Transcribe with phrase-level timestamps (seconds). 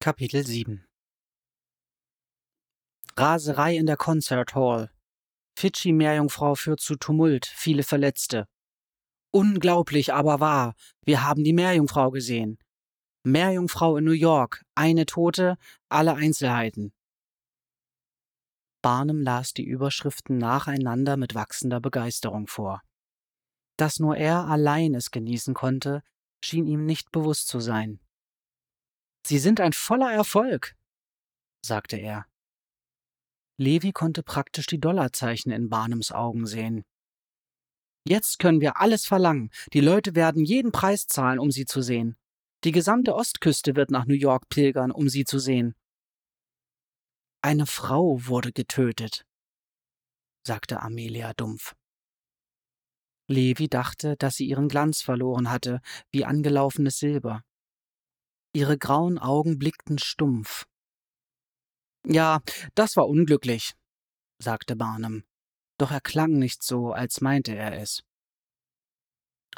[0.00, 0.86] Kapitel 7
[3.16, 4.92] Raserei in der Concert Hall.
[5.56, 8.46] Fidschi-Meerjungfrau führt zu Tumult, viele Verletzte.
[9.32, 10.76] Unglaublich, aber wahr.
[11.04, 12.60] Wir haben die Meerjungfrau gesehen.
[13.24, 14.64] Meerjungfrau in New York.
[14.76, 15.58] Eine Tote,
[15.88, 16.92] alle Einzelheiten.
[18.80, 22.82] Barnum las die Überschriften nacheinander mit wachsender Begeisterung vor.
[23.76, 26.04] Dass nur er allein es genießen konnte,
[26.40, 27.98] schien ihm nicht bewusst zu sein.
[29.28, 30.74] Sie sind ein voller Erfolg,
[31.62, 32.24] sagte er.
[33.58, 36.82] Levi konnte praktisch die Dollarzeichen in Barnums Augen sehen.
[38.06, 39.50] Jetzt können wir alles verlangen.
[39.74, 42.16] Die Leute werden jeden Preis zahlen, um sie zu sehen.
[42.64, 45.74] Die gesamte Ostküste wird nach New York pilgern, um sie zu sehen.
[47.42, 49.26] Eine Frau wurde getötet,
[50.42, 51.74] sagte Amelia dumpf.
[53.26, 57.44] Levi dachte, dass sie ihren Glanz verloren hatte, wie angelaufenes Silber.
[58.52, 60.66] Ihre grauen Augen blickten stumpf.
[62.06, 62.40] Ja,
[62.74, 63.74] das war unglücklich,
[64.38, 65.24] sagte Barnum,
[65.78, 68.02] doch er klang nicht so, als meinte er es.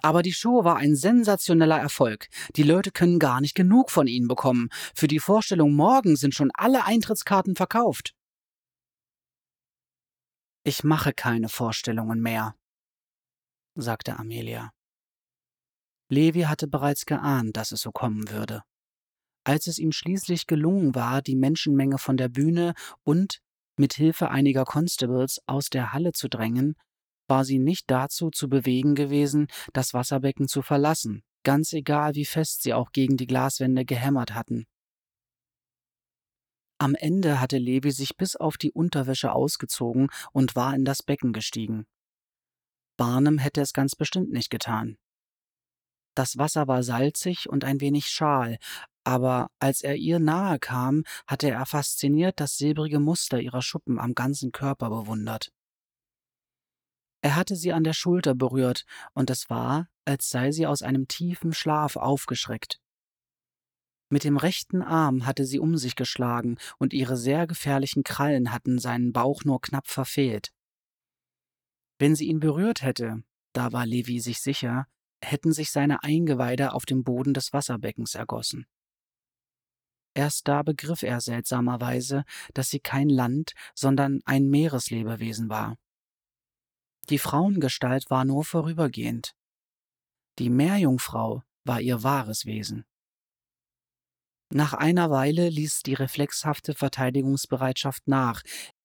[0.03, 2.29] Aber die Show war ein sensationeller Erfolg.
[2.57, 4.71] Die Leute können gar nicht genug von ihnen bekommen.
[4.95, 8.15] Für die Vorstellung morgen sind schon alle Eintrittskarten verkauft.
[10.65, 12.55] Ich mache keine Vorstellungen mehr,
[13.75, 14.73] sagte Amelia.
[16.09, 18.63] Levi hatte bereits geahnt, dass es so kommen würde.
[19.45, 22.75] Als es ihm schließlich gelungen war, die Menschenmenge von der Bühne
[23.05, 23.41] und
[23.77, 26.75] mit Hilfe einiger Constables aus der Halle zu drängen,
[27.27, 32.63] war sie nicht dazu zu bewegen gewesen, das Wasserbecken zu verlassen, ganz egal wie fest
[32.63, 34.67] sie auch gegen die Glaswände gehämmert hatten.
[36.79, 41.33] Am Ende hatte Levi sich bis auf die Unterwäsche ausgezogen und war in das Becken
[41.33, 41.87] gestiegen.
[42.97, 44.99] Barnum hätte es ganz bestimmt nicht getan.
[46.15, 48.59] Das Wasser war salzig und ein wenig schal,
[49.05, 54.15] aber als er ihr nahe kam, hatte er fasziniert das silbrige Muster ihrer Schuppen am
[54.15, 55.53] ganzen Körper bewundert.
[57.23, 61.07] Er hatte sie an der Schulter berührt, und es war, als sei sie aus einem
[61.07, 62.81] tiefen Schlaf aufgeschreckt.
[64.09, 68.79] Mit dem rechten Arm hatte sie um sich geschlagen, und ihre sehr gefährlichen Krallen hatten
[68.79, 70.53] seinen Bauch nur knapp verfehlt.
[71.99, 74.87] Wenn sie ihn berührt hätte, da war Levi sich sicher,
[75.23, 78.67] hätten sich seine Eingeweide auf dem Boden des Wasserbeckens ergossen.
[80.15, 85.77] Erst da begriff er seltsamerweise, dass sie kein Land, sondern ein Meereslebewesen war.
[87.09, 89.35] Die Frauengestalt war nur vorübergehend.
[90.39, 92.85] Die Meerjungfrau war ihr wahres Wesen.
[94.53, 98.43] Nach einer Weile ließ die reflexhafte Verteidigungsbereitschaft nach,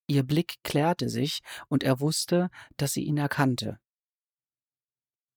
[0.07, 3.79] ihr Blick klärte sich, und er wusste, dass sie ihn erkannte.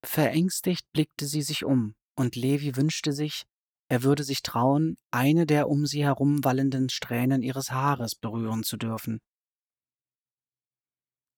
[0.04, 3.47] Verängstigt blickte sie sich um, und Levi wünschte sich,
[3.88, 8.76] er würde sich trauen, eine der um sie herum wallenden Strähnen ihres Haares berühren zu
[8.76, 9.21] dürfen.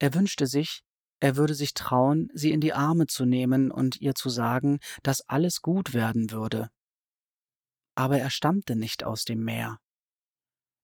[0.01, 0.83] Er wünschte sich,
[1.21, 5.21] er würde sich trauen, sie in die Arme zu nehmen und ihr zu sagen, dass
[5.29, 6.71] alles gut werden würde.
[7.95, 9.79] Aber er stammte nicht aus dem Meer.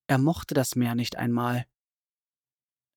[0.06, 1.64] Er mochte das Meer nicht einmal.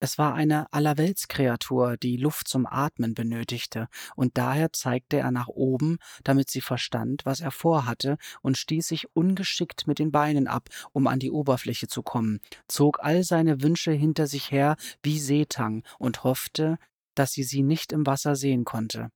[0.02, 5.98] Es war eine Allerweltskreatur, die Luft zum Atmen benötigte, und daher zeigte er nach oben,
[6.24, 11.06] damit sie verstand, was er vorhatte, und stieß sich ungeschickt mit den Beinen ab, um
[11.06, 16.24] an die Oberfläche zu kommen, zog all seine Wünsche hinter sich her wie Seetang und
[16.24, 16.78] hoffte,
[17.14, 19.10] dass sie sie nicht im Wasser sehen konnte.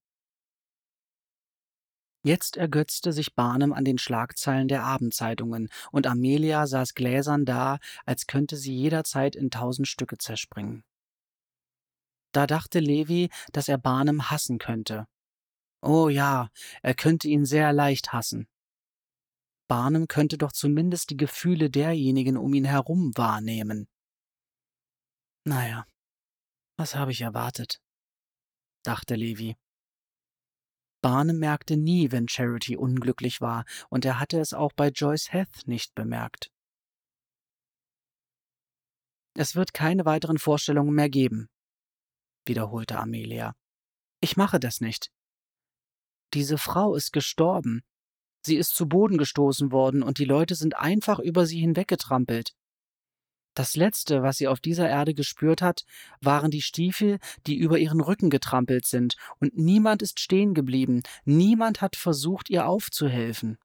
[2.26, 8.26] Jetzt ergötzte sich Barnum an den Schlagzeilen der Abendzeitungen, und Amelia saß gläsern da, als
[8.26, 10.84] könnte sie jederzeit in tausend Stücke zerspringen.
[12.32, 15.06] Da dachte Levi, dass er Barnum hassen könnte.
[15.82, 16.48] Oh ja,
[16.80, 18.48] er könnte ihn sehr leicht hassen.
[19.68, 23.86] Barnum könnte doch zumindest die Gefühle derjenigen um ihn herum wahrnehmen.
[25.44, 25.86] Naja,
[26.78, 27.82] was habe ich erwartet?
[28.82, 29.56] dachte Levi.
[31.04, 35.66] Barnum merkte nie, wenn Charity unglücklich war, und er hatte es auch bei Joyce Heth
[35.66, 36.50] nicht bemerkt.
[39.34, 41.50] Es wird keine weiteren Vorstellungen mehr geben,
[42.46, 43.54] wiederholte Amelia.
[44.22, 45.10] Ich mache das nicht.
[46.32, 47.82] Diese Frau ist gestorben.
[48.46, 52.54] Sie ist zu Boden gestoßen worden und die Leute sind einfach über sie hinweggetrampelt.
[53.54, 55.84] Das Letzte, was sie auf dieser Erde gespürt hat,
[56.20, 61.80] waren die Stiefel, die über ihren Rücken getrampelt sind, und niemand ist stehen geblieben, niemand
[61.80, 63.58] hat versucht, ihr aufzuhelfen.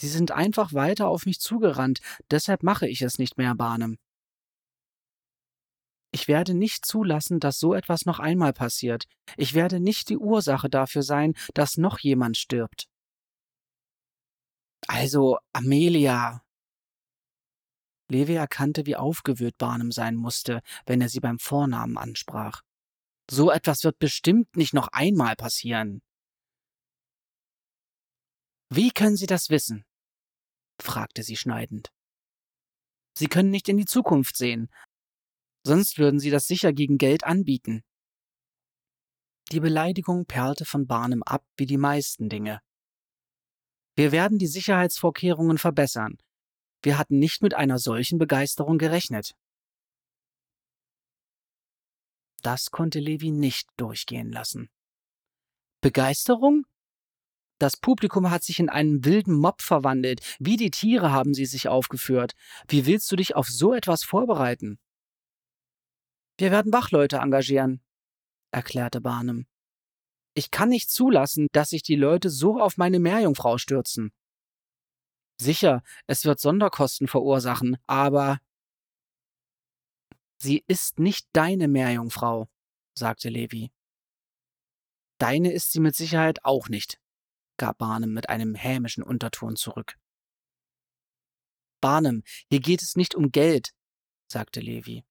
[0.00, 3.98] Sie sind einfach weiter auf mich zugerannt, deshalb mache ich es nicht mehr, Barnum.
[6.14, 9.06] Ich werde nicht zulassen, dass so etwas noch einmal passiert.
[9.36, 12.88] Ich werde nicht die Ursache dafür sein, dass noch jemand stirbt.
[14.88, 16.42] Also, Amelia,
[18.12, 22.62] Levi erkannte, wie aufgewühlt Barnum sein musste, wenn er sie beim Vornamen ansprach.
[23.30, 26.02] So etwas wird bestimmt nicht noch einmal passieren.
[28.68, 29.84] Wie können Sie das wissen?
[30.80, 31.92] fragte sie schneidend.
[33.14, 34.70] Sie können nicht in die Zukunft sehen,
[35.64, 37.84] sonst würden Sie das sicher gegen Geld anbieten.
[39.50, 42.60] Die Beleidigung perlte von Barnum ab wie die meisten Dinge.
[43.94, 46.16] Wir werden die Sicherheitsvorkehrungen verbessern.
[46.82, 49.34] Wir hatten nicht mit einer solchen Begeisterung gerechnet.
[52.42, 54.68] Das konnte Levi nicht durchgehen lassen.
[55.80, 56.66] Begeisterung?
[57.58, 60.20] Das Publikum hat sich in einen wilden Mob verwandelt.
[60.40, 62.32] Wie die Tiere haben sie sich aufgeführt.
[62.66, 64.80] Wie willst du dich auf so etwas vorbereiten?
[66.38, 67.80] Wir werden Wachleute engagieren,
[68.50, 69.46] erklärte Barnum.
[70.34, 74.12] Ich kann nicht zulassen, dass sich die Leute so auf meine Meerjungfrau stürzen.
[75.42, 78.40] Sicher, es wird Sonderkosten verursachen, aber
[80.42, 82.48] Sie ist nicht deine Meerjungfrau,
[82.98, 83.70] sagte Levi.
[85.18, 86.98] Deine ist sie mit Sicherheit auch nicht,
[87.58, 89.96] gab Barnum mit einem hämischen Unterton zurück.
[91.80, 93.72] Barnum, hier geht es nicht um Geld,
[94.26, 95.04] sagte Levi.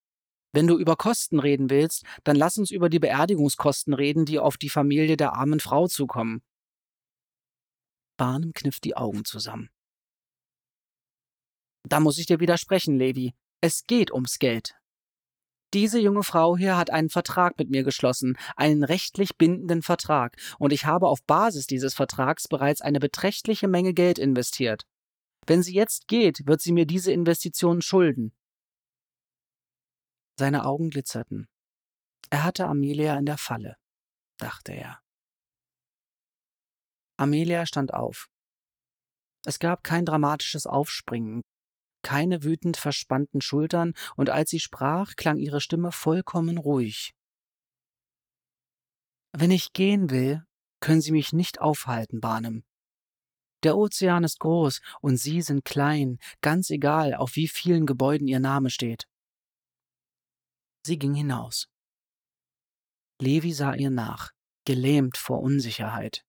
[0.51, 4.57] Wenn du über Kosten reden willst, dann lass uns über die Beerdigungskosten reden, die auf
[4.57, 6.43] die Familie der armen Frau zukommen.
[8.17, 9.69] Barnum kniff die Augen zusammen.
[11.87, 13.33] Da muss ich dir widersprechen, Levi.
[13.61, 14.75] Es geht ums Geld.
[15.73, 20.73] Diese junge Frau hier hat einen Vertrag mit mir geschlossen, einen rechtlich bindenden Vertrag, und
[20.73, 24.85] ich habe auf Basis dieses Vertrags bereits eine beträchtliche Menge Geld investiert.
[25.47, 28.33] Wenn sie jetzt geht, wird sie mir diese Investitionen schulden.
[30.37, 31.47] Seine Augen glitzerten.
[32.29, 33.77] Er hatte Amelia in der Falle,
[34.37, 35.01] dachte er.
[37.17, 38.29] Amelia stand auf.
[39.45, 41.41] Es gab kein dramatisches Aufspringen,
[42.01, 47.13] keine wütend verspannten Schultern, und als sie sprach, klang ihre Stimme vollkommen ruhig.
[49.33, 50.43] Wenn ich gehen will,
[50.81, 52.63] können Sie mich nicht aufhalten, Barnum.
[53.63, 58.39] Der Ozean ist groß und Sie sind klein, ganz egal, auf wie vielen Gebäuden Ihr
[58.39, 59.07] Name steht.
[60.83, 61.69] Sie ging hinaus.
[63.21, 64.31] Levi sah ihr nach,
[64.65, 66.25] gelähmt vor Unsicherheit.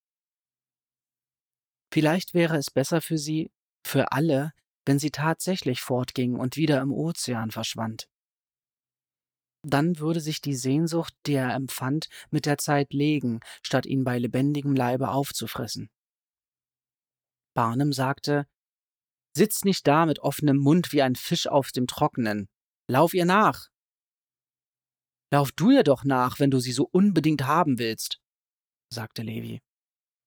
[1.91, 3.51] Vielleicht wäre es besser für sie,
[3.83, 4.53] für alle,
[4.87, 8.09] wenn sie tatsächlich fortging und wieder im Ozean verschwand.
[9.65, 14.19] Dann würde sich die Sehnsucht, die er empfand, mit der Zeit legen, statt ihn bei
[14.19, 15.89] lebendigem Leibe aufzufressen.
[17.55, 18.47] Barnum sagte,
[19.35, 22.49] Sitz nicht da mit offenem Mund wie ein Fisch auf dem Trockenen.
[22.89, 23.69] Lauf ihr nach.
[25.33, 28.21] Lauf du ihr doch nach, wenn du sie so unbedingt haben willst,
[28.93, 29.63] sagte Levi.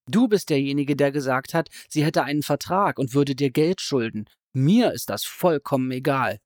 [0.10, 4.26] Du bist derjenige, der gesagt hat, sie hätte einen Vertrag und würde dir Geld schulden.
[4.58, 6.40] Mir ist das vollkommen egal.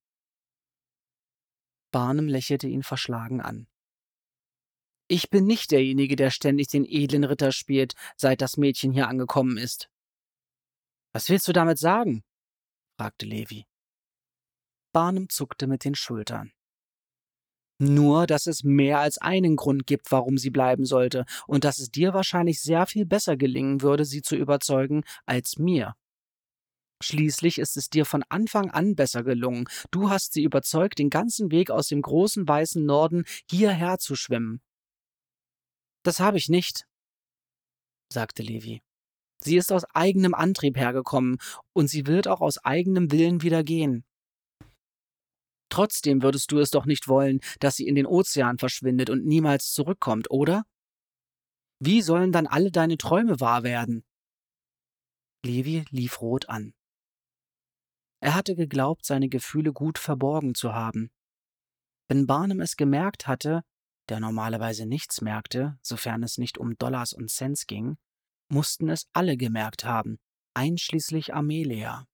[1.92, 3.68] Barnum lächelte ihn verschlagen an.
[5.08, 9.58] Ich bin nicht derjenige, der ständig den edlen Ritter spielt, seit das Mädchen hier angekommen
[9.58, 9.92] ist.
[11.14, 12.24] Was willst du damit sagen?
[12.98, 13.68] fragte Levi.
[14.92, 16.52] Barnum zuckte mit den Schultern.
[17.78, 21.92] Nur, dass es mehr als einen Grund gibt, warum sie bleiben sollte, und dass es
[21.92, 25.96] dir wahrscheinlich sehr viel besser gelingen würde, sie zu überzeugen, als mir.
[27.02, 29.66] Schließlich ist es dir von Anfang an besser gelungen.
[29.90, 34.62] Du hast sie überzeugt, den ganzen Weg aus dem großen weißen Norden hierher zu schwimmen.
[36.04, 36.86] Das habe ich nicht,
[38.12, 38.82] sagte Levi.
[39.42, 41.38] Sie ist aus eigenem Antrieb hergekommen,
[41.74, 44.04] und sie wird auch aus eigenem Willen wieder gehen.
[45.70, 49.72] Trotzdem würdest du es doch nicht wollen, dass sie in den Ozean verschwindet und niemals
[49.72, 50.66] zurückkommt, oder?
[51.80, 54.04] Wie sollen dann alle deine Träume wahr werden?
[55.46, 56.74] Levi lief rot an.
[58.22, 61.12] Er hatte geglaubt, seine Gefühle gut verborgen zu haben.
[62.08, 63.64] Wenn Barnum es gemerkt hatte,
[64.10, 67.98] der normalerweise nichts merkte, sofern es nicht um Dollars und Cents ging,
[68.50, 70.18] mussten es alle gemerkt haben,
[70.56, 72.08] einschließlich Amelia.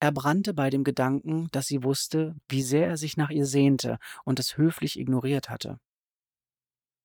[0.00, 3.98] Er brannte bei dem Gedanken, dass sie wusste, wie sehr er sich nach ihr sehnte
[4.24, 5.80] und es höflich ignoriert hatte.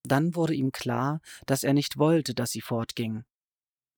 [0.03, 3.23] Dann wurde ihm klar, dass er nicht wollte, dass sie fortging,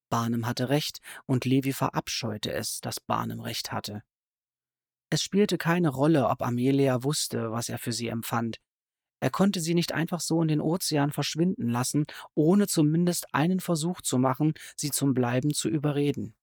[0.09, 4.03] Barnum hatte recht, und Levi verabscheute es, dass Barnum recht hatte.
[5.09, 8.57] Es spielte keine Rolle, ob Amelia wusste, was er für sie empfand.
[9.21, 14.01] Er konnte sie nicht einfach so in den Ozean verschwinden lassen, ohne zumindest einen Versuch
[14.01, 16.35] zu machen, sie zum Bleiben zu überreden.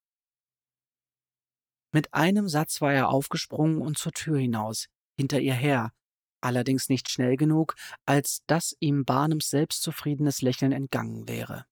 [1.92, 4.88] Mit einem Satz war er aufgesprungen und zur Tür hinaus,
[5.18, 5.92] hinter ihr her,
[6.40, 7.76] allerdings nicht schnell genug,
[8.06, 11.66] als dass ihm Barnums selbstzufriedenes Lächeln entgangen wäre.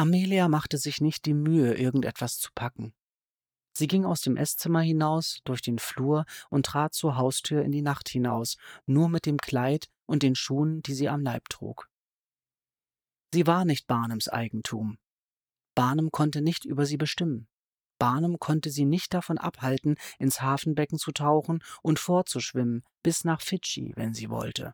[0.00, 2.94] Amelia machte sich nicht die Mühe, irgendetwas zu packen.
[3.76, 7.82] Sie ging aus dem Esszimmer hinaus, durch den Flur und trat zur Haustür in die
[7.82, 11.90] Nacht hinaus, nur mit dem Kleid und den Schuhen, die sie am Leib trug.
[13.34, 14.96] Sie war nicht Barnums Eigentum.
[15.74, 17.46] Barnum konnte nicht über sie bestimmen.
[17.98, 23.92] Barnum konnte sie nicht davon abhalten, ins Hafenbecken zu tauchen und fortzuschwimmen bis nach Fidschi,
[23.96, 24.72] wenn sie wollte.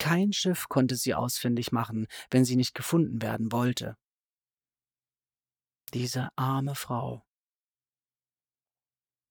[0.00, 3.96] Kein Schiff konnte sie ausfindig machen, wenn sie nicht gefunden werden wollte.
[5.92, 7.22] Diese arme Frau.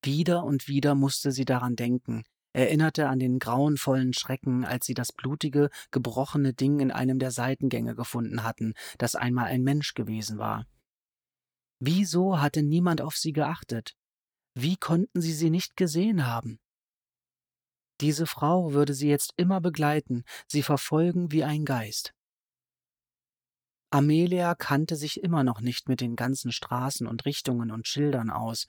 [0.03, 2.23] Wieder und wieder musste sie daran denken,
[2.53, 7.95] erinnerte an den grauenvollen Schrecken, als sie das blutige, gebrochene Ding in einem der Seitengänge
[7.95, 10.67] gefunden hatten, das einmal ein Mensch gewesen war.
[11.79, 13.95] Wieso hatte niemand auf sie geachtet?
[14.53, 16.59] Wie konnten sie sie nicht gesehen haben?
[18.01, 22.13] Diese Frau würde sie jetzt immer begleiten, sie verfolgen wie ein Geist.
[23.91, 28.67] Amelia kannte sich immer noch nicht mit den ganzen Straßen und Richtungen und Schildern aus,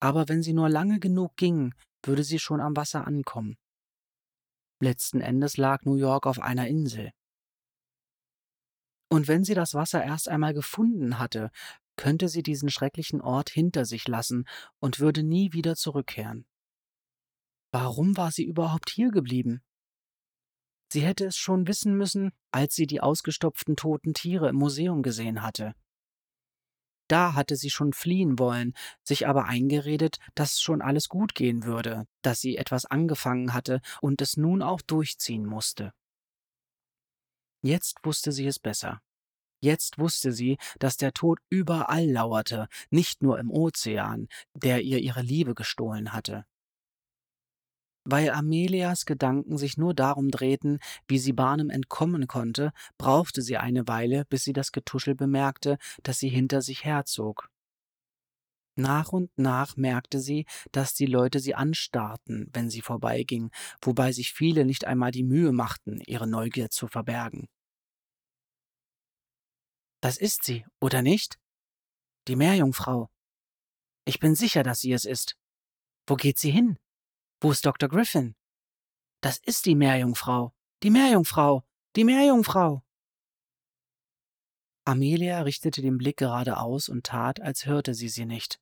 [0.00, 3.56] aber wenn sie nur lange genug ging, würde sie schon am Wasser ankommen.
[4.80, 7.12] Letzten Endes lag New York auf einer Insel.
[9.08, 11.50] Und wenn sie das Wasser erst einmal gefunden hatte,
[11.96, 14.46] könnte sie diesen schrecklichen Ort hinter sich lassen
[14.80, 16.44] und würde nie wieder zurückkehren.
[17.78, 19.60] Warum war sie überhaupt hier geblieben?
[20.90, 25.42] Sie hätte es schon wissen müssen, als sie die ausgestopften toten Tiere im Museum gesehen
[25.42, 25.74] hatte.
[27.06, 32.06] Da hatte sie schon fliehen wollen, sich aber eingeredet, dass schon alles gut gehen würde,
[32.22, 35.92] dass sie etwas angefangen hatte und es nun auch durchziehen musste.
[37.60, 39.02] Jetzt wusste sie es besser.
[39.60, 45.20] Jetzt wusste sie, dass der Tod überall lauerte, nicht nur im Ozean, der ihr ihre
[45.20, 46.46] Liebe gestohlen hatte.
[48.08, 53.88] Weil Amelias Gedanken sich nur darum drehten, wie sie Barnum entkommen konnte, brauchte sie eine
[53.88, 57.50] Weile, bis sie das Getuschel bemerkte, das sie hinter sich herzog.
[58.76, 64.32] Nach und nach merkte sie, dass die Leute sie anstarrten, wenn sie vorbeiging, wobei sich
[64.32, 67.48] viele nicht einmal die Mühe machten, ihre Neugier zu verbergen.
[70.00, 71.40] Das ist sie, oder nicht?
[72.28, 73.10] Die Meerjungfrau.
[74.04, 75.36] Ich bin sicher, dass sie es ist.
[76.06, 76.78] Wo geht sie hin?
[77.40, 77.88] Wo ist Dr.
[77.88, 78.34] Griffin?
[79.20, 80.54] Das ist die Meerjungfrau.
[80.82, 81.64] Die Meerjungfrau.
[81.94, 82.82] Die Meerjungfrau.
[84.84, 88.60] Amelia richtete den Blick geradeaus und tat, als hörte sie sie nicht.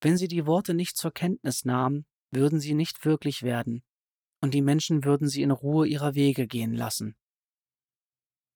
[0.00, 3.82] Wenn sie die Worte nicht zur Kenntnis nahm, würden sie nicht wirklich werden,
[4.40, 7.16] und die Menschen würden sie in Ruhe ihrer Wege gehen lassen.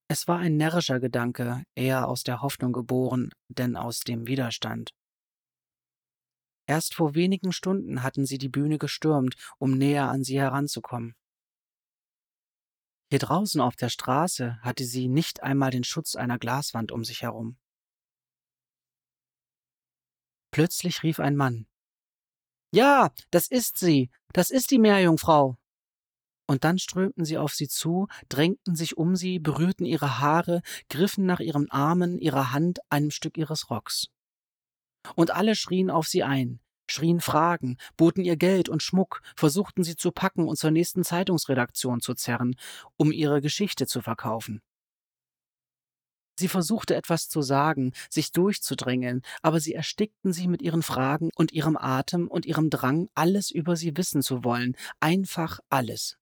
[0.09, 4.91] Es war ein närrischer Gedanke, eher aus der Hoffnung geboren, denn aus dem Widerstand.
[6.67, 11.17] Erst vor wenigen Stunden hatten sie die Bühne gestürmt, um näher an sie heranzukommen.
[13.11, 17.23] Hier draußen auf der Straße hatte sie nicht einmal den Schutz einer Glaswand um sich
[17.23, 17.59] herum.
[20.51, 21.67] Plötzlich rief ein Mann.
[22.75, 25.59] Ja, das ist sie, das ist die Meerjungfrau.
[26.47, 31.27] Und dann strömten sie auf sie zu, drängten sich um sie, berührten ihre Haare, griffen
[31.27, 34.09] nach ihren Armen, ihrer Hand, einem Stück ihres Rocks.
[35.17, 39.97] Und alle schrien auf sie ein, schrien Fragen, boten ihr Geld und Schmuck, versuchten sie
[39.97, 42.55] zu packen und zur nächsten Zeitungsredaktion zu zerren,
[42.97, 44.61] um ihre Geschichte zu verkaufen.
[46.39, 51.53] Sie versuchte etwas zu sagen, sich durchzudrängeln, aber sie erstickten sie mit ihren Fragen und
[51.53, 56.17] ihrem Atem und ihrem Drang, alles über sie wissen zu wollen, einfach alles.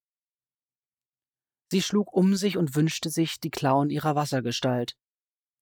[1.70, 4.96] Sie schlug um sich und wünschte sich die Klauen ihrer Wassergestalt.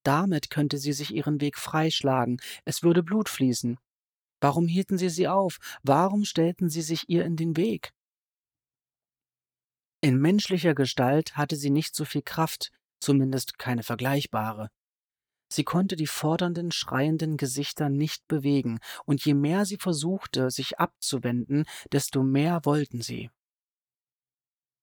[0.09, 3.79] Damit könnte sie sich ihren Weg freischlagen, es würde Blut fließen.
[4.41, 5.59] Warum hielten sie sie auf?
[5.83, 7.93] Warum stellten sie sich ihr in den Weg?
[10.01, 14.71] In menschlicher Gestalt hatte sie nicht so viel Kraft, zumindest keine vergleichbare.
[15.53, 21.67] Sie konnte die fordernden, schreienden Gesichter nicht bewegen, und je mehr sie versuchte, sich abzuwenden,
[21.93, 23.29] desto mehr wollten sie.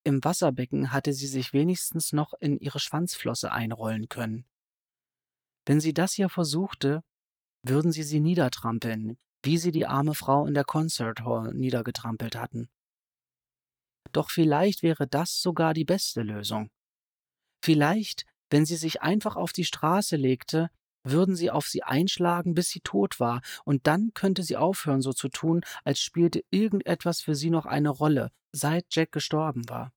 [0.03, 4.45] Im Wasserbecken hatte sie sich wenigstens noch in ihre Schwanzflosse einrollen können.
[5.65, 7.03] Wenn sie das hier versuchte,
[7.63, 12.69] würden sie sie niedertrampeln, wie sie die arme Frau in der Concert Hall niedergetrampelt hatten.
[14.11, 16.69] Doch vielleicht wäre das sogar die beste Lösung.
[17.63, 20.69] Vielleicht, wenn sie sich einfach auf die Straße legte,
[21.03, 25.13] würden sie auf sie einschlagen, bis sie tot war, und dann könnte sie aufhören, so
[25.13, 29.91] zu tun, als spielte irgendetwas für sie noch eine Rolle, seit Jack gestorben war.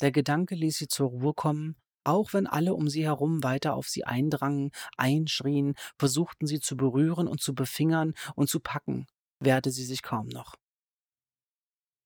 [0.00, 3.88] Der Gedanke ließ sie zur Ruhe kommen, auch wenn alle um sie herum weiter auf
[3.88, 9.06] sie eindrangen, einschrien, versuchten sie zu berühren und zu befingern und zu packen,
[9.40, 10.56] wehrte sie sich kaum noch.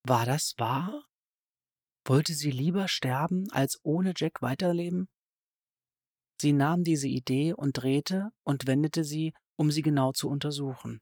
[0.05, 1.05] War das wahr?
[2.05, 5.09] Wollte sie lieber sterben, als ohne Jack weiterleben?
[6.41, 11.01] Sie nahm diese Idee und drehte und wendete sie, um sie genau zu untersuchen.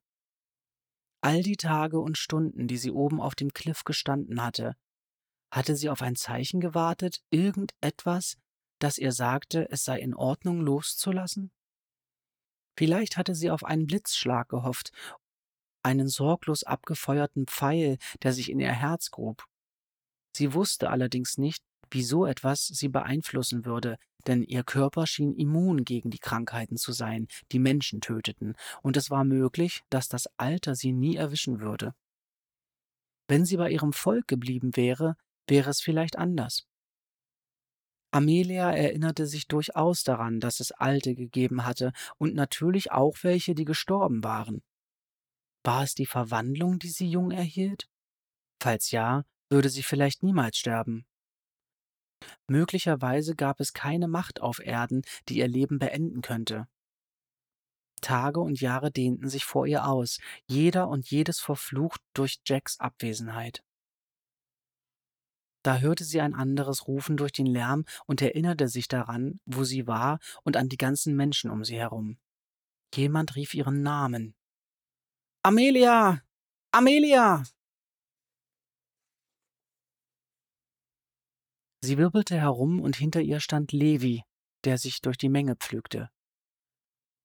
[1.20, 4.74] All die Tage und Stunden, die sie oben auf dem Kliff gestanden hatte,
[5.52, 8.36] hatte sie auf ein Zeichen gewartet, irgendetwas,
[8.78, 11.50] das ihr sagte, es sei in Ordnung loszulassen?
[12.78, 14.92] Vielleicht hatte sie auf einen Blitzschlag gehofft,
[15.83, 19.45] einen sorglos abgefeuerten Pfeil, der sich in ihr Herz grub.
[20.37, 25.85] Sie wusste allerdings nicht, wie so etwas sie beeinflussen würde, denn ihr Körper schien immun
[25.85, 30.75] gegen die Krankheiten zu sein, die Menschen töteten, und es war möglich, dass das Alter
[30.75, 31.95] sie nie erwischen würde.
[33.28, 35.16] Wenn sie bei ihrem Volk geblieben wäre,
[35.49, 36.66] wäre es vielleicht anders.
[38.10, 43.64] Amelia erinnerte sich durchaus daran, dass es Alte gegeben hatte und natürlich auch welche, die
[43.64, 44.62] gestorben waren.
[45.64, 47.88] War es die Verwandlung, die sie jung erhielt?
[48.62, 51.06] Falls ja, würde sie vielleicht niemals sterben.
[52.48, 56.68] Möglicherweise gab es keine Macht auf Erden, die ihr Leben beenden könnte.
[58.00, 63.64] Tage und Jahre dehnten sich vor ihr aus, jeder und jedes verflucht durch Jacks Abwesenheit.
[65.66, 69.88] Da hörte sie ein anderes Rufen durch den Lärm und erinnerte sich daran, wo sie
[69.88, 72.18] war und an die ganzen Menschen um sie herum.
[72.94, 74.37] Jemand rief ihren Namen.
[75.42, 76.23] Amelia!
[76.70, 77.42] Amelia!
[81.80, 84.23] Sie wirbelte herum und hinter ihr stand Levi,
[84.62, 86.11] der sich durch die Menge pflückte.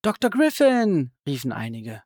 [0.02, 0.32] Dr.
[0.32, 1.12] Griffin!
[1.28, 2.02] riefen einige.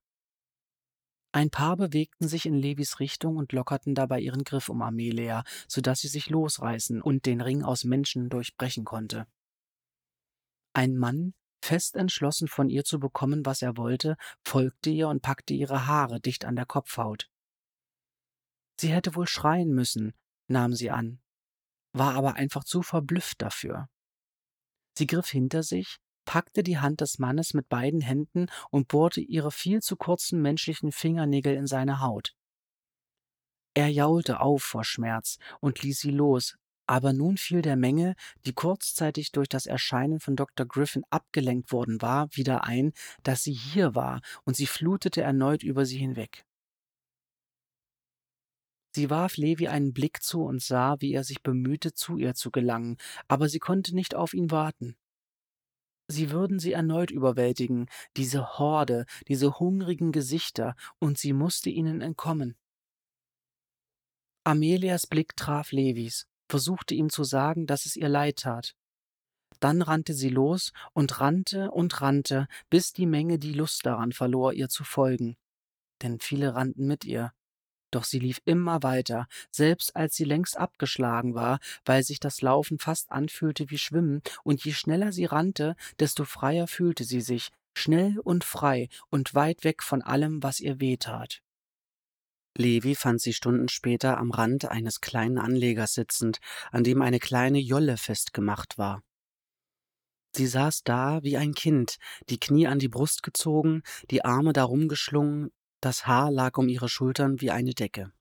[1.36, 5.82] Ein paar bewegten sich in Levis Richtung und lockerten dabei ihren Griff um Amelia, so
[5.82, 9.28] dass sie sich losreißen und den Ring aus Menschen durchbrechen konnte.
[10.72, 14.16] Ein Mann, fest entschlossen von ihr zu bekommen, was er wollte,
[14.46, 17.30] folgte ihr und packte ihre Haare dicht an der Kopfhaut.
[18.80, 20.14] Sie hätte wohl schreien müssen,
[20.48, 21.20] nahm sie an,
[21.92, 23.90] war aber einfach zu verblüfft dafür.
[24.98, 29.52] Sie griff hinter sich, packte die Hand des Mannes mit beiden Händen und bohrte ihre
[29.52, 32.36] viel zu kurzen menschlichen Fingernägel in seine Haut.
[33.74, 36.56] Er jaulte auf vor Schmerz und ließ sie los,
[36.88, 40.66] aber nun fiel der Menge, die kurzzeitig durch das Erscheinen von Dr.
[40.66, 45.86] Griffin abgelenkt worden war, wieder ein, dass sie hier war, und sie flutete erneut über
[45.86, 46.46] sie hinweg.
[48.96, 52.50] Sie warf Levi einen Blick zu und sah, wie er sich bemühte, zu ihr zu
[52.50, 52.96] gelangen,
[53.28, 54.96] aber sie konnte nicht auf ihn warten.
[56.08, 62.56] Sie würden sie erneut überwältigen, diese Horde, diese hungrigen Gesichter, und sie musste ihnen entkommen.
[64.44, 68.76] Amelias Blick traf Levis, versuchte ihm zu sagen, dass es ihr leid tat.
[69.60, 74.54] Dann rannte sie los und rannte und rannte, bis die Menge die Lust daran verlor,
[74.54, 75.38] ihr zu folgen.
[76.04, 77.34] Denn viele rannten mit ihr.
[77.96, 82.78] Doch sie lief immer weiter, selbst als sie längst abgeschlagen war, weil sich das Laufen
[82.78, 88.20] fast anfühlte wie Schwimmen, und je schneller sie rannte, desto freier fühlte sie sich, schnell
[88.20, 91.42] und frei und weit weg von allem, was ihr wehtat.
[92.58, 96.40] Levi fand sie Stunden später am Rand eines kleinen Anlegers sitzend,
[96.74, 99.04] an dem eine kleine Jolle festgemacht war.
[100.36, 101.96] Sie saß da wie ein Kind,
[102.28, 105.54] die Knie an die Brust gezogen, die Arme darum geschlungen,
[105.86, 108.12] das Haar lag um ihre Schultern wie eine Decke.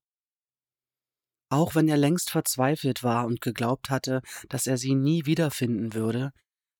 [1.50, 6.33] Auch wenn er längst verzweifelt war und geglaubt hatte, dass er sie nie wiederfinden würde,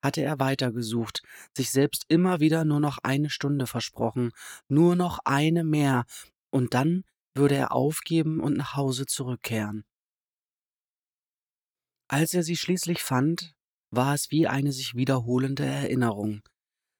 [0.03, 1.23] hatte er weitergesucht,
[1.57, 4.33] sich selbst immer wieder nur noch eine Stunde versprochen,
[4.69, 6.05] nur noch eine mehr,
[6.51, 9.87] und dann würde er aufgeben und nach Hause zurückkehren.
[12.09, 13.55] Als er sie schließlich fand,
[13.91, 16.43] war es wie eine sich wiederholende Erinnerung,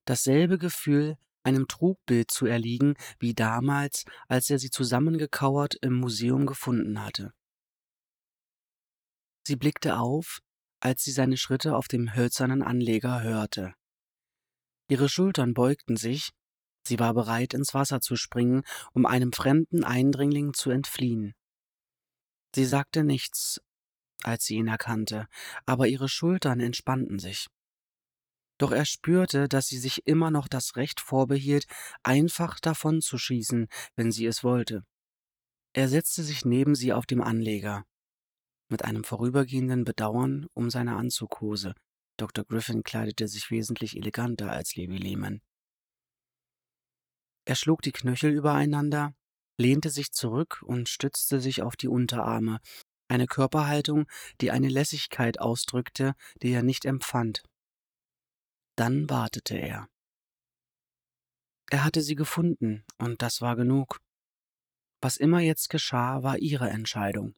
[0.07, 7.05] dasselbe Gefühl, einem Trugbild zu erliegen, wie damals, als er sie zusammengekauert im Museum gefunden
[7.05, 7.33] hatte.
[9.47, 10.41] Sie blickte auf,
[10.81, 13.75] als sie seine Schritte auf dem hölzernen Anleger hörte.
[14.89, 16.31] Ihre Schultern beugten sich,
[16.87, 21.35] sie war bereit, ins Wasser zu springen, um einem fremden Eindringling zu entfliehen.
[22.55, 23.61] Sie sagte nichts,
[24.23, 25.27] als sie ihn erkannte,
[25.67, 27.49] aber ihre Schultern entspannten sich.
[28.59, 31.67] Doch er spürte, dass sie sich immer noch das Recht vorbehielt,
[32.03, 34.85] einfach davon zu schießen, wenn sie es wollte.
[35.73, 37.85] Er setzte sich neben sie auf dem Anleger,
[38.69, 41.75] mit einem vorübergehenden Bedauern um seine Anzughose.
[42.17, 42.45] Dr.
[42.45, 45.43] Griffin kleidete sich wesentlich eleganter als Levi Lehman.
[47.45, 49.15] Er schlug die Knöchel übereinander,
[49.59, 52.61] lehnte sich zurück und stützte sich auf die Unterarme,
[53.09, 54.07] eine Körperhaltung,
[54.41, 57.43] die eine Lässigkeit ausdrückte, die er nicht empfand.
[58.77, 59.89] Dann wartete er.
[61.71, 64.01] Er hatte sie gefunden, und das war genug.
[65.01, 67.35] Was immer jetzt geschah, war ihre Entscheidung.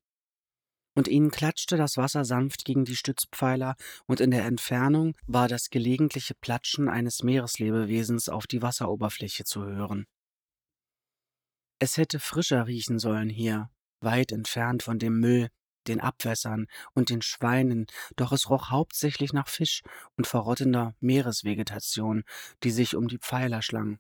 [0.97, 5.69] und ihnen klatschte das Wasser sanft gegen die Stützpfeiler, und in der Entfernung war das
[5.69, 10.07] gelegentliche Platschen eines Meereslebewesens auf die Wasseroberfläche zu hören.
[11.79, 13.71] Es hätte frischer riechen sollen hier,
[14.01, 15.51] weit entfernt von dem Müll,
[15.89, 19.83] den Abwässern und den Schweinen, doch es roch hauptsächlich nach Fisch
[20.17, 22.25] und verrottender Meeresvegetation,
[22.63, 23.99] die sich um die Pfeiler schlang.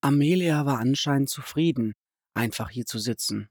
[0.00, 1.94] Amelia war anscheinend zufrieden,
[2.34, 3.48] einfach hier zu sitzen.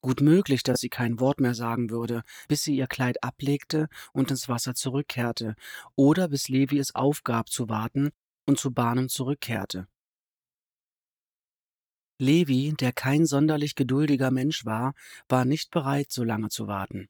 [0.00, 4.30] Gut möglich, dass sie kein Wort mehr sagen würde, bis sie ihr Kleid ablegte und
[4.30, 5.56] ins Wasser zurückkehrte,
[5.96, 8.10] oder bis Levi es aufgab zu warten
[8.44, 9.88] und zu Barnum zurückkehrte.
[12.18, 14.94] Levi, der kein sonderlich geduldiger Mensch war,
[15.28, 17.08] war nicht bereit, so lange zu warten.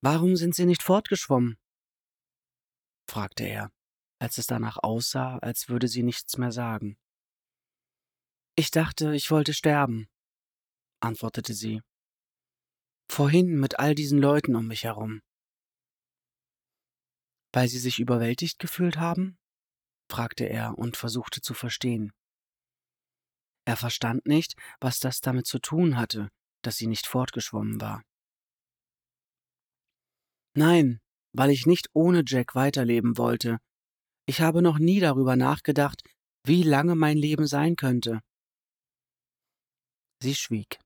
[0.00, 1.58] Warum sind Sie nicht fortgeschwommen?
[3.08, 3.70] fragte er,
[4.18, 6.96] als es danach aussah, als würde sie nichts mehr sagen.
[8.54, 10.08] Ich dachte, ich wollte sterben,
[11.00, 11.82] antwortete sie.
[13.10, 15.20] Vorhin mit all diesen Leuten um mich herum.
[17.52, 19.38] Weil Sie sich überwältigt gefühlt haben?
[20.08, 22.12] fragte er und versuchte zu verstehen.
[23.64, 26.28] Er verstand nicht, was das damit zu tun hatte,
[26.62, 28.02] dass sie nicht fortgeschwommen war.
[30.54, 31.00] Nein,
[31.32, 33.58] weil ich nicht ohne Jack weiterleben wollte.
[34.26, 36.02] Ich habe noch nie darüber nachgedacht,
[36.44, 38.20] wie lange mein Leben sein könnte.
[40.22, 40.78] Sie schwieg.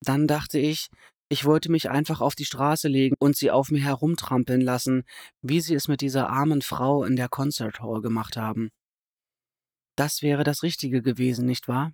[0.00, 0.88] Dann dachte ich,
[1.28, 5.04] ich wollte mich einfach auf die Straße legen und sie auf mir herumtrampeln lassen,
[5.42, 8.70] wie sie es mit dieser armen Frau in der Concert Hall gemacht haben.
[9.96, 11.92] Das wäre das Richtige gewesen, nicht wahr?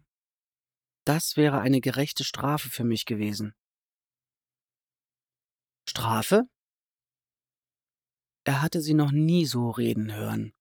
[1.05, 3.55] Das wäre eine gerechte Strafe für mich gewesen.
[5.89, 6.43] Strafe?
[8.45, 10.53] Er hatte sie noch nie so reden hören.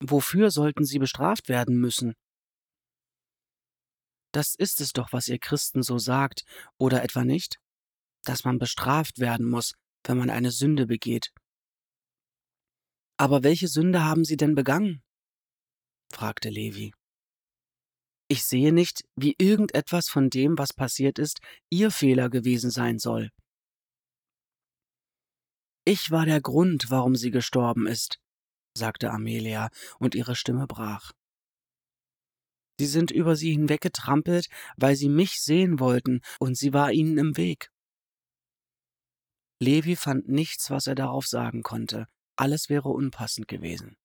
[0.00, 2.14] Wofür sollten sie bestraft werden müssen?
[4.32, 6.44] Das ist es doch, was ihr Christen so sagt,
[6.76, 7.58] oder etwa nicht?
[8.24, 11.32] Dass man bestraft werden muss, wenn man eine Sünde begeht.
[13.16, 15.05] Aber welche Sünde haben sie denn begangen?
[16.12, 16.92] Fragte Levi.
[18.28, 21.40] Ich sehe nicht, wie irgendetwas von dem, was passiert ist,
[21.70, 23.30] Ihr Fehler gewesen sein soll.
[25.84, 28.18] Ich war der Grund, warum sie gestorben ist,
[28.76, 31.12] sagte Amelia, und ihre Stimme brach.
[32.80, 37.36] Sie sind über sie hinweggetrampelt, weil sie mich sehen wollten, und sie war ihnen im
[37.36, 37.70] Weg.
[39.60, 43.96] Levi fand nichts, was er darauf sagen konnte, alles wäre unpassend gewesen.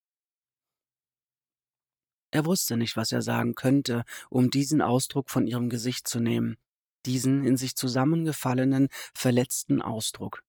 [2.31, 6.57] Er wusste nicht, was er sagen könnte, um diesen Ausdruck von ihrem Gesicht zu nehmen,
[7.05, 10.43] diesen in sich zusammengefallenen, verletzten Ausdruck.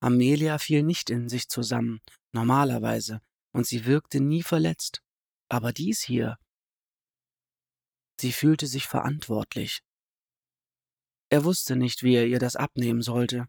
[0.00, 2.00] Amelia fiel nicht in sich zusammen,
[2.32, 3.20] normalerweise,
[3.52, 5.02] und sie wirkte nie verletzt.
[5.48, 6.38] Aber dies hier.
[8.20, 9.80] Sie fühlte sich verantwortlich.
[11.30, 13.48] Er wusste nicht, wie er ihr das abnehmen sollte.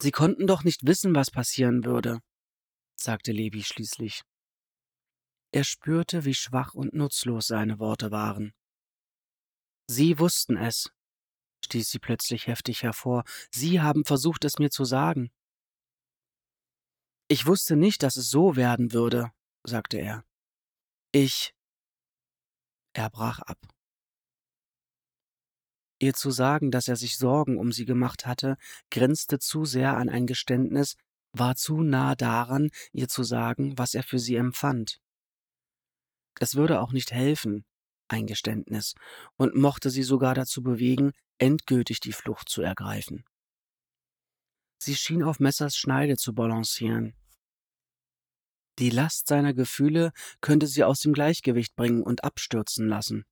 [0.00, 2.20] Sie konnten doch nicht wissen, was passieren würde
[3.02, 4.22] sagte Levi schließlich.
[5.52, 8.52] Er spürte, wie schwach und nutzlos seine Worte waren.
[9.88, 10.92] Sie wussten es,
[11.64, 13.24] stieß sie plötzlich heftig hervor.
[13.50, 15.30] Sie haben versucht, es mir zu sagen.
[17.28, 19.32] Ich wusste nicht, dass es so werden würde,
[19.64, 20.24] sagte er.
[21.12, 21.54] Ich.
[22.92, 23.58] Er brach ab.
[25.98, 28.56] Ihr zu sagen, dass er sich Sorgen um sie gemacht hatte,
[28.90, 30.96] grenzte zu sehr an ein Geständnis,
[31.32, 35.00] war zu nah daran, ihr zu sagen, was er für sie empfand.
[36.40, 37.64] Es würde auch nicht helfen,
[38.08, 38.94] ein Geständnis,
[39.36, 43.24] und mochte sie sogar dazu bewegen, endgültig die Flucht zu ergreifen.
[44.82, 47.14] Sie schien auf Messers Schneide zu balancieren.
[48.78, 53.26] Die Last seiner Gefühle könnte sie aus dem Gleichgewicht bringen und abstürzen lassen.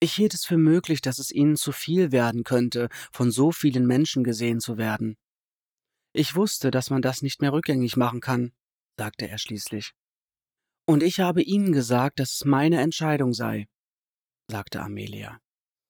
[0.00, 3.86] Ich hielt es für möglich, dass es ihnen zu viel werden könnte, von so vielen
[3.86, 5.16] Menschen gesehen zu werden.
[6.16, 8.52] Ich wusste, dass man das nicht mehr rückgängig machen kann,
[8.96, 9.94] sagte er schließlich.
[10.86, 13.66] Und ich habe Ihnen gesagt, dass es meine Entscheidung sei,
[14.48, 15.40] sagte Amelia.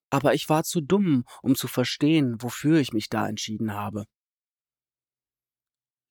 [0.08, 4.06] Aber ich war zu dumm, um zu verstehen, wofür ich mich da entschieden habe.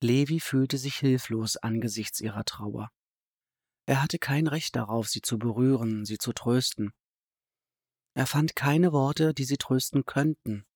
[0.00, 2.90] Levi fühlte sich hilflos angesichts ihrer Trauer.
[3.86, 6.92] Er hatte kein Recht darauf, sie zu berühren, sie zu trösten.
[8.14, 10.66] Er fand keine Worte, die sie trösten könnten.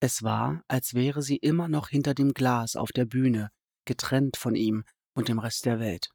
[0.00, 3.50] Es war, als wäre sie immer noch hinter dem Glas auf der Bühne,
[3.86, 6.10] getrennt von ihm und dem Rest der Welt.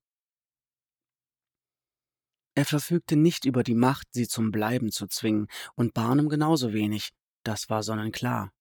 [2.54, 7.12] Er verfügte nicht über die Macht, sie zum Bleiben zu zwingen, und Barnum genauso wenig,
[7.44, 8.52] das war sonnenklar.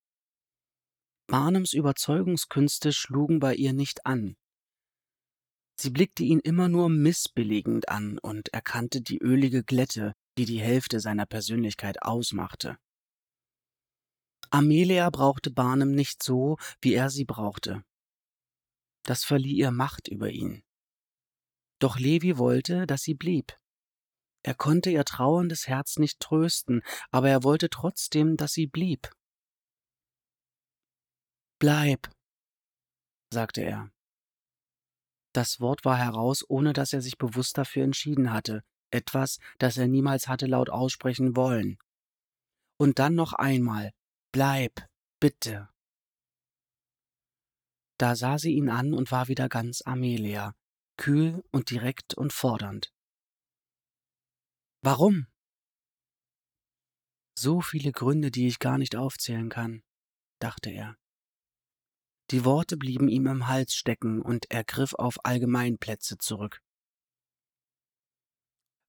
[1.27, 4.37] Barnums Überzeugungskünste schlugen bei ihr nicht an.
[5.79, 11.01] Sie blickte ihn immer nur missbilligend an und erkannte die ölige Glätte, die die Hälfte
[11.01, 12.79] seiner Persönlichkeit ausmachte.
[14.51, 17.85] Amelia brauchte Barnum nicht so, wie er sie brauchte.
[19.05, 20.65] Das verlieh ihr Macht über ihn.
[21.79, 23.59] Doch Levi wollte, dass sie blieb.
[24.43, 29.11] Er konnte ihr trauerndes Herz nicht trösten, aber er wollte trotzdem, dass sie blieb.
[31.59, 32.11] Bleib,
[33.33, 33.91] sagte er.
[35.33, 39.87] Das Wort war heraus, ohne dass er sich bewusst dafür entschieden hatte, etwas, das er
[39.87, 41.79] niemals hatte laut aussprechen wollen.
[42.79, 43.93] Und dann noch einmal
[44.33, 44.89] Bleib,
[45.19, 45.69] bitte.
[47.99, 50.55] Da sah sie ihn an und war wieder ganz Amelia,
[50.97, 52.93] kühl und direkt und fordernd.
[54.83, 55.27] Warum?
[57.37, 59.83] So viele Gründe, die ich gar nicht aufzählen kann,
[60.39, 60.97] dachte er.
[62.31, 66.63] Die Worte blieben ihm im Hals stecken und er griff auf Allgemeinplätze zurück.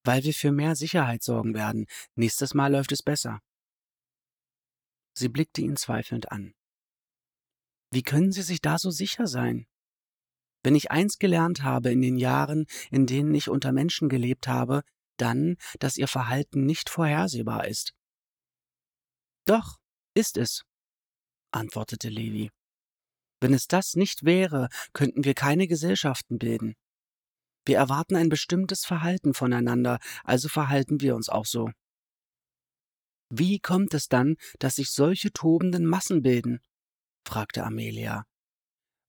[0.03, 3.41] Weil wir für mehr Sicherheit sorgen werden, nächstes Mal läuft es besser.
[5.13, 6.53] Sie blickte ihn zweifelnd an.
[7.91, 9.67] Wie können Sie sich da so sicher sein?
[10.63, 14.83] Wenn ich eins gelernt habe in den Jahren, in denen ich unter Menschen gelebt habe,
[15.17, 17.93] dann, dass ihr Verhalten nicht vorhersehbar ist.
[19.45, 19.77] Doch,
[20.13, 20.63] ist es,
[21.51, 22.51] antwortete Levi.
[23.41, 26.75] Wenn es das nicht wäre, könnten wir keine Gesellschaften bilden.
[27.65, 31.71] Wir erwarten ein bestimmtes Verhalten voneinander, also verhalten wir uns auch so.
[33.33, 36.59] Wie kommt es dann, dass sich solche tobenden Massen bilden?
[37.25, 38.25] fragte Amelia.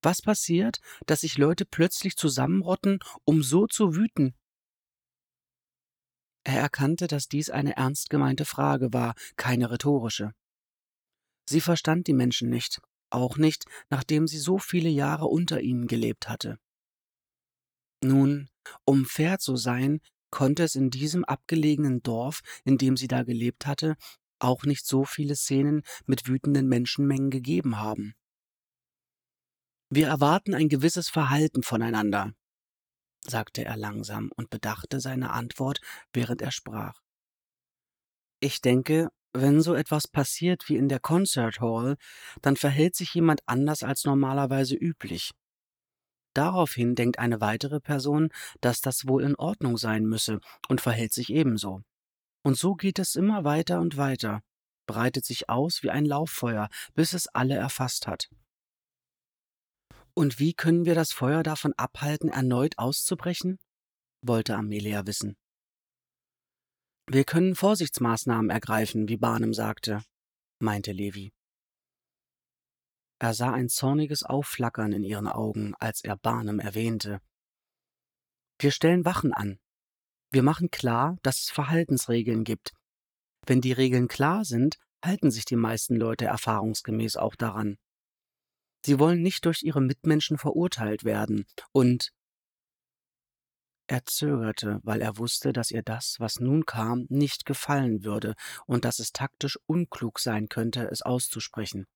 [0.00, 4.36] Was passiert, dass sich Leute plötzlich zusammenrotten, um so zu wüten?
[6.44, 10.32] Er erkannte, dass dies eine ernst gemeinte Frage war, keine rhetorische.
[11.48, 12.80] Sie verstand die Menschen nicht,
[13.10, 16.60] auch nicht, nachdem sie so viele Jahre unter ihnen gelebt hatte.
[18.04, 18.48] Nun,
[18.84, 20.00] um fair zu sein,
[20.32, 23.96] konnte es in diesem abgelegenen Dorf, in dem sie da gelebt hatte,
[24.40, 28.14] auch nicht so viele Szenen mit wütenden Menschenmengen gegeben haben.
[29.88, 32.32] Wir erwarten ein gewisses Verhalten voneinander,
[33.24, 35.80] sagte er langsam und bedachte seine Antwort,
[36.12, 37.00] während er sprach.
[38.40, 41.96] Ich denke, wenn so etwas passiert wie in der Concert Hall,
[42.40, 45.32] dann verhält sich jemand anders als normalerweise üblich.
[46.34, 51.30] Daraufhin denkt eine weitere Person, dass das wohl in Ordnung sein müsse und verhält sich
[51.30, 51.82] ebenso.
[52.42, 54.42] Und so geht es immer weiter und weiter,
[54.86, 58.28] breitet sich aus wie ein Lauffeuer, bis es alle erfasst hat.
[60.14, 63.58] Und wie können wir das Feuer davon abhalten, erneut auszubrechen?
[64.24, 65.36] wollte Amelia wissen.
[67.08, 70.04] Wir können Vorsichtsmaßnahmen ergreifen, wie Barnum sagte,
[70.60, 71.32] meinte Levi.
[73.22, 77.20] Er sah ein zorniges Aufflackern in ihren Augen, als er Barnum erwähnte.
[78.58, 79.60] Wir stellen Wachen an.
[80.32, 82.72] Wir machen klar, dass es Verhaltensregeln gibt.
[83.46, 87.78] Wenn die Regeln klar sind, halten sich die meisten Leute erfahrungsgemäß auch daran.
[88.84, 92.10] Sie wollen nicht durch ihre Mitmenschen verurteilt werden, und
[93.86, 98.34] er zögerte, weil er wusste, dass ihr das, was nun kam, nicht gefallen würde
[98.66, 101.86] und dass es taktisch unklug sein könnte, es auszusprechen.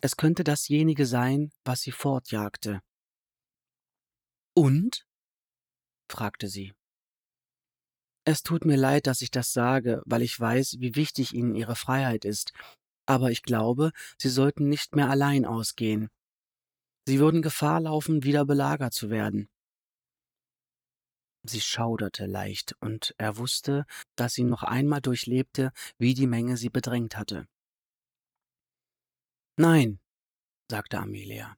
[0.00, 2.80] Es könnte dasjenige sein, was sie fortjagte.
[4.54, 5.06] Und?
[6.08, 6.74] fragte sie.
[8.24, 11.76] Es tut mir leid, dass ich das sage, weil ich weiß, wie wichtig Ihnen Ihre
[11.76, 12.52] Freiheit ist,
[13.06, 16.08] aber ich glaube, Sie sollten nicht mehr allein ausgehen.
[17.06, 19.48] Sie würden Gefahr laufen, wieder belagert zu werden.
[21.44, 26.70] Sie schauderte leicht, und er wusste, dass sie noch einmal durchlebte, wie die Menge sie
[26.70, 27.46] bedrängt hatte.
[29.58, 30.00] Nein,
[30.70, 31.56] sagte Amelia.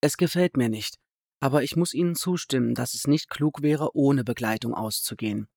[0.00, 0.98] Es gefällt mir nicht,
[1.40, 5.48] aber ich muss Ihnen zustimmen, dass es nicht klug wäre, ohne Begleitung auszugehen.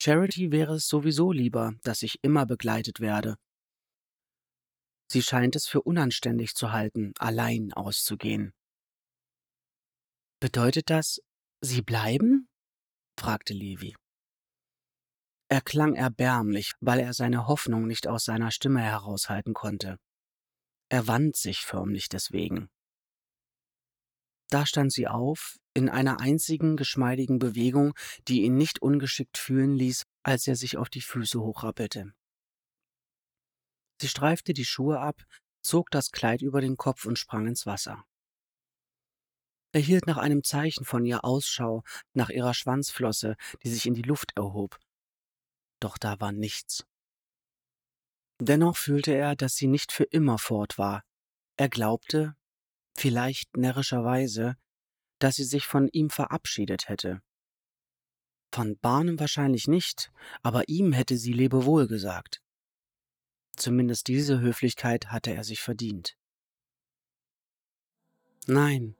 [0.00, 3.36] Charity wäre es sowieso lieber, dass ich immer begleitet werde.
[5.10, 8.54] Sie scheint es für unanständig zu halten, allein auszugehen.
[10.40, 11.20] Bedeutet das,
[11.60, 12.48] Sie bleiben?
[13.20, 13.94] fragte Levi.
[15.48, 19.98] Er klang erbärmlich, weil er seine Hoffnung nicht aus seiner Stimme heraushalten konnte.
[20.92, 22.68] Er wand sich förmlich deswegen.
[24.50, 27.94] Da stand sie auf, in einer einzigen geschmeidigen Bewegung,
[28.28, 32.12] die ihn nicht ungeschickt fühlen ließ, als er sich auf die Füße hochrappelte.
[34.02, 35.24] Sie streifte die Schuhe ab,
[35.62, 38.04] zog das Kleid über den Kopf und sprang ins Wasser.
[39.72, 44.02] Er hielt nach einem Zeichen von ihr Ausschau, nach ihrer Schwanzflosse, die sich in die
[44.02, 44.78] Luft erhob.
[45.80, 46.84] Doch da war nichts.
[48.44, 51.04] Dennoch fühlte er, dass sie nicht für immer fort war.
[51.56, 52.34] Er glaubte,
[52.96, 54.56] vielleicht närrischerweise,
[55.20, 57.22] dass sie sich von ihm verabschiedet hätte.
[58.52, 60.10] Von Barnum wahrscheinlich nicht,
[60.42, 62.42] aber ihm hätte sie Lebewohl gesagt.
[63.54, 66.16] Zumindest diese Höflichkeit hatte er sich verdient.
[68.48, 68.96] Nein,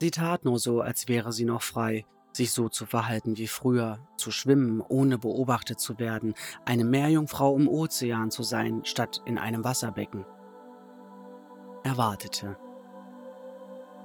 [0.00, 3.98] sie tat nur so, als wäre sie noch frei, sich so zu verhalten wie früher,
[4.16, 9.64] zu schwimmen, ohne beobachtet zu werden, eine Meerjungfrau im Ozean zu sein, statt in einem
[9.64, 10.24] Wasserbecken.
[11.84, 12.56] Er wartete.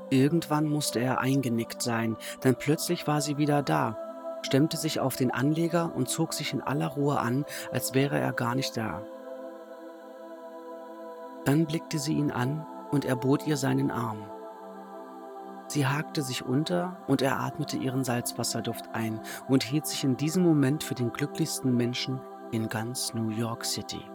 [0.10, 3.98] Irgendwann musste er eingenickt sein, denn plötzlich war sie wieder da,
[4.44, 8.34] stemmte sich auf den Anleger und zog sich in aller Ruhe an, als wäre er
[8.34, 9.04] gar nicht da.
[11.46, 14.30] Dann blickte sie ihn an und er bot ihr seinen Arm.
[15.74, 20.44] Sie hakte sich unter und er atmete ihren Salzwasserduft ein und hielt sich in diesem
[20.44, 24.13] Moment für den glücklichsten Menschen in ganz New York City.